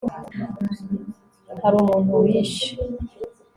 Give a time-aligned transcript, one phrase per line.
[1.61, 2.67] hari umuntu wishe